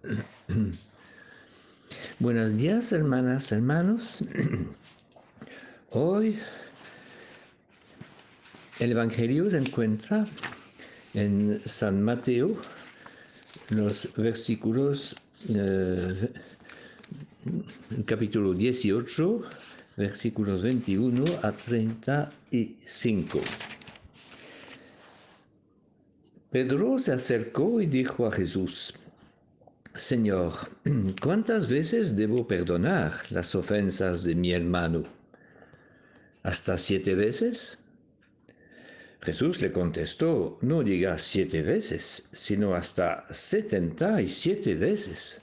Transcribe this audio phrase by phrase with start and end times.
[2.18, 4.24] Buenos días, hermanas, hermanos.
[5.90, 6.38] Hoy
[8.78, 10.26] el Evangelio se encuentra
[11.12, 12.56] en San Mateo,
[13.70, 15.16] los versículos,
[15.54, 16.32] eh,
[18.06, 19.42] capítulo 18,
[19.96, 23.40] versículos 21 a 35.
[26.50, 28.94] Pedro se acercó y dijo a Jesús,
[29.94, 30.52] Señor,
[31.20, 35.02] ¿cuántas veces debo perdonar las ofensas de mi hermano?
[36.44, 37.76] ¿Hasta siete veces?
[39.20, 45.40] Jesús le contestó, no digas siete veces, sino hasta setenta y siete veces.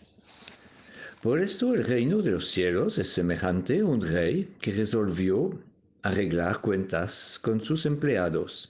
[1.21, 5.59] Por esto el reino de los cielos es semejante a un rey que resolvió
[6.03, 8.69] arreglar cuentas con sus empleados.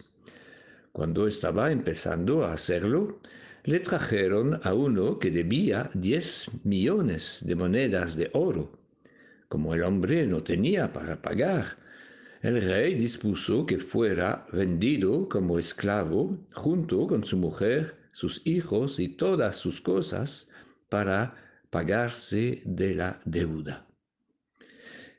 [0.92, 3.20] Cuando estaba empezando a hacerlo,
[3.68, 8.72] le trajeron a uno que debía diez millones de monedas de oro.
[9.50, 11.78] Como el hombre no tenía para pagar,
[12.42, 19.10] el rey dispuso que fuera vendido como esclavo junto con su mujer, sus hijos y
[19.10, 20.48] todas sus cosas
[20.88, 21.36] para
[21.70, 23.86] pagarse de la deuda.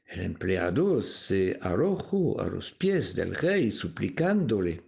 [0.07, 4.81] El empleado se arrojó a los pies del rey suplicándole,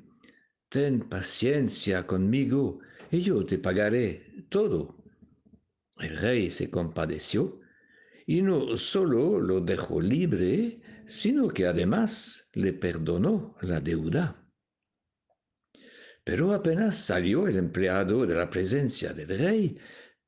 [0.70, 2.80] ten paciencia conmigo
[3.10, 5.04] y yo te pagaré todo.
[5.98, 7.60] El rey se compadeció
[8.26, 14.36] y no solo lo dejó libre, sino que además le perdonó la deuda.
[16.24, 19.78] Pero apenas salió el empleado de la presencia del rey,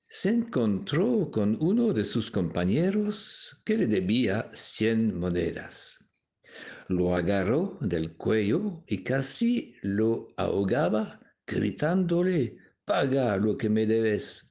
[0.06, 6.02] se encontró con uno de sus compañeros que le debía cien monedas
[6.92, 14.48] lo agarró del cuello y casi lo ahogaba, gritándole, paga lo que me debes.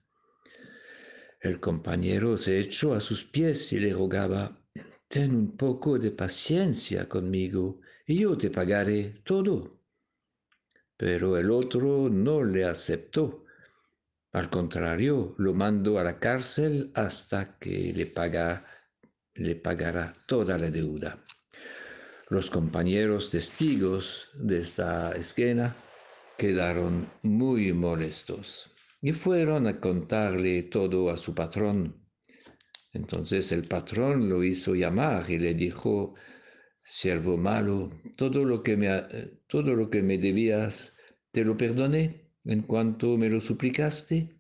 [1.39, 4.57] El compañero se echó a sus pies y le rogaba,
[5.07, 9.79] ten un poco de paciencia conmigo y yo te pagaré todo.
[10.95, 13.45] Pero el otro no le aceptó.
[14.33, 18.65] Al contrario, lo mandó a la cárcel hasta que le, paga,
[19.33, 21.21] le pagará toda la deuda.
[22.29, 25.75] Los compañeros testigos de esta escena
[26.41, 32.03] quedaron muy molestos y fueron a contarle todo a su patrón.
[32.93, 36.15] Entonces el patrón lo hizo llamar y le dijo,
[36.81, 38.89] siervo malo, todo lo que me,
[39.45, 40.97] todo lo que me debías
[41.29, 44.35] te lo perdoné en cuanto me lo suplicaste.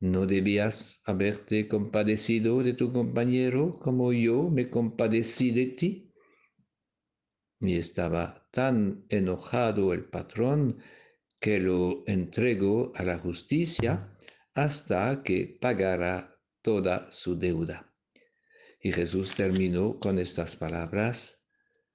[0.00, 6.14] ¿No debías haberte compadecido de tu compañero como yo me compadecí de ti?
[7.60, 10.78] Y estaba tan enojado el patrón
[11.40, 14.12] que lo entregó a la justicia
[14.54, 17.92] hasta que pagara toda su deuda.
[18.80, 21.44] Y Jesús terminó con estas palabras,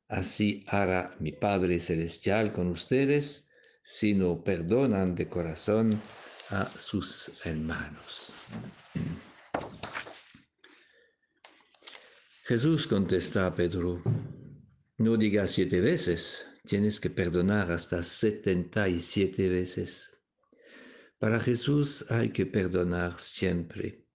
[0.08, 3.48] así hará mi Padre Celestial con ustedes
[3.84, 6.02] si no perdonan de corazón
[6.50, 8.34] a sus hermanos.
[12.46, 14.02] Jesús contesta a Pedro,
[14.98, 20.18] no digas siete veces, tienes que perdonar hasta setenta y siete veces.
[21.20, 24.08] Para Jesús hay que perdonar siempre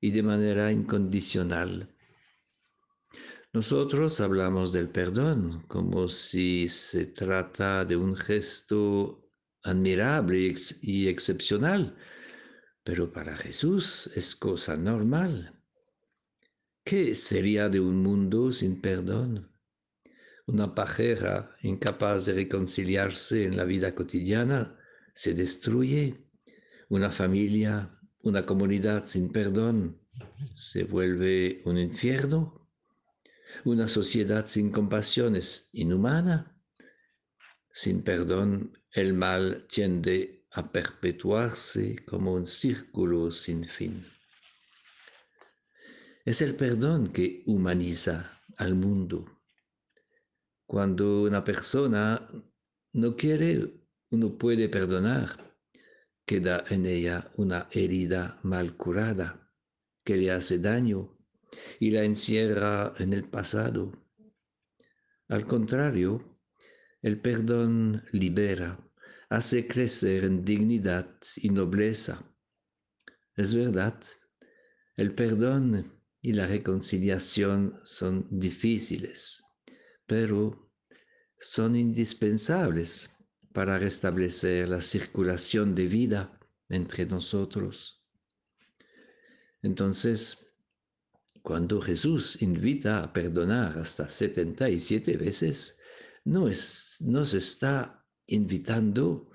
[0.00, 1.94] y de manera incondicional.
[3.52, 9.30] Nosotros hablamos del perdón como si se trata de un gesto
[9.62, 11.96] admirable y excepcional,
[12.82, 15.62] pero para Jesús es cosa normal.
[16.84, 19.51] ¿Qué sería de un mundo sin perdón?
[20.46, 24.76] Una pareja incapaz de reconciliarse en la vida cotidiana
[25.14, 26.26] se destruye.
[26.88, 30.00] Una familia, una comunidad sin perdón
[30.56, 32.68] se vuelve un infierno.
[33.64, 36.60] Una sociedad sin compasión es inhumana.
[37.72, 44.04] Sin perdón, el mal tiende a perpetuarse como un círculo sin fin.
[46.24, 49.41] Es el perdón que humaniza al mundo
[50.72, 52.26] cuando una persona
[52.94, 53.74] no quiere,
[54.08, 55.54] uno puede perdonar.
[56.24, 59.52] Queda en ella una herida mal curada
[60.02, 61.14] que le hace daño
[61.78, 63.92] y la encierra en el pasado.
[65.28, 66.40] Al contrario,
[67.02, 68.78] el perdón libera,
[69.28, 72.24] hace crecer en dignidad y nobleza.
[73.36, 74.02] Es verdad,
[74.96, 79.42] el perdón y la reconciliación son difíciles
[80.12, 80.70] pero
[81.40, 83.16] son indispensables
[83.54, 86.38] para restablecer la circulación de vida
[86.68, 88.04] entre nosotros.
[89.62, 90.36] Entonces,
[91.40, 95.78] cuando Jesús invita a perdonar hasta 77 veces,
[96.26, 99.30] no es, nos está invitando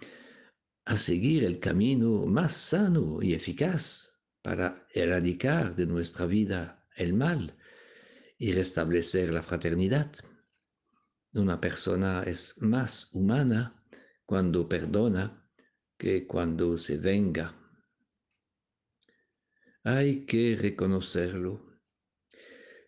[0.85, 4.11] a seguir el camino más sano y eficaz
[4.43, 7.57] para erradicar de nuestra vida el mal
[8.37, 10.11] y restablecer la fraternidad.
[11.37, 13.79] Una persona es más humana
[14.25, 15.47] cuando perdona
[15.95, 17.55] que cuando se venga.
[19.83, 21.61] Hay que reconocerlo.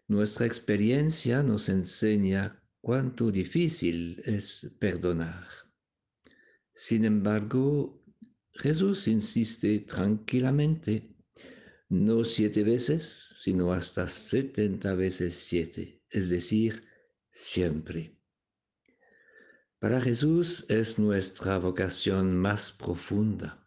[0.08, 5.48] Nuestra experiencia nos enseña cuánto difícil es perdonar.
[6.74, 8.04] Sin embargo,
[8.54, 11.16] Jesús insiste tranquilamente,
[11.90, 16.84] no siete veces, sino hasta setenta veces siete, es decir,
[17.32, 18.19] siempre.
[19.80, 23.66] Para Jesús es nuestra vocación más profunda.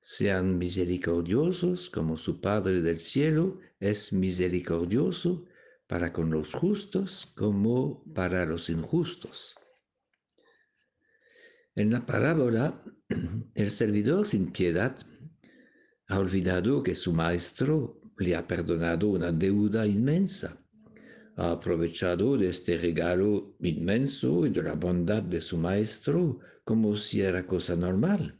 [0.00, 5.44] Sean misericordiosos como su Padre del cielo es misericordioso
[5.86, 9.54] para con los justos como para los injustos.
[11.74, 12.82] En la parábola,
[13.54, 14.96] el servidor sin piedad
[16.08, 20.65] ha olvidado que su maestro le ha perdonado una deuda inmensa
[21.36, 27.20] ha aprovechado de este regalo inmenso y de la bondad de su maestro como si
[27.20, 28.38] era cosa normal.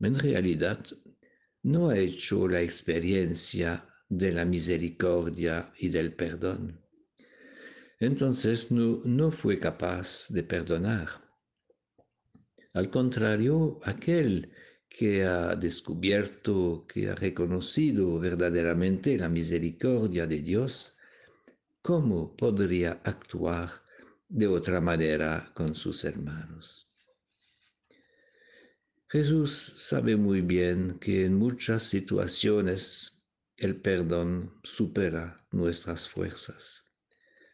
[0.00, 0.84] En realidad,
[1.62, 6.80] no ha hecho la experiencia de la misericordia y del perdón.
[7.98, 11.08] Entonces no, no fue capaz de perdonar.
[12.72, 14.52] Al contrario, aquel
[14.88, 20.96] que ha descubierto, que ha reconocido verdaderamente la misericordia de Dios,
[21.90, 23.82] ¿cómo podría actuar
[24.28, 26.88] de otra manera con sus hermanos?
[29.08, 33.20] Jesús sabe muy bien que en muchas situaciones
[33.56, 36.84] el perdón supera nuestras fuerzas.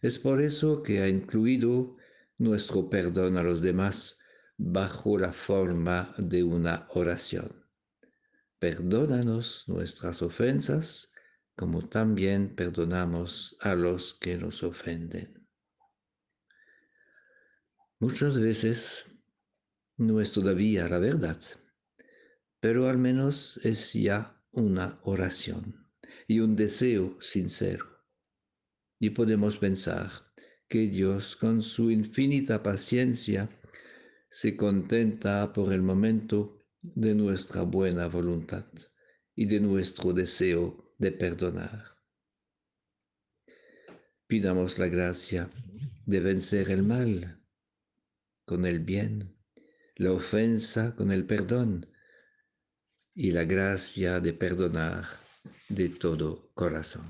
[0.03, 1.97] Es por eso que ha incluido
[2.37, 4.19] nuestro perdón a los demás
[4.59, 7.65] bajo la forma de una oración.
[8.59, 11.11] Perdónanos nuestras ofensas
[11.56, 15.49] como también perdonamos a los que nos ofenden.
[17.99, 19.06] Muchas veces
[19.97, 21.41] no es todavía la verdad,
[22.61, 25.88] pero al menos es ya una oración
[26.29, 27.87] y un deseo sincero.
[28.99, 30.11] Y podemos pensar
[30.69, 33.49] que Dios con su infinita paciencia
[34.29, 38.67] se contenta por el momento de nuestra buena voluntad
[39.35, 41.96] y de nuestro deseo de perdonar.
[44.26, 45.48] Pidamos la gracia
[46.04, 47.43] de vencer el mal
[48.44, 49.37] con el bien,
[49.96, 51.88] la ofensa con el perdón
[53.14, 55.04] y la gracia de perdonar
[55.69, 57.06] de todo corazón.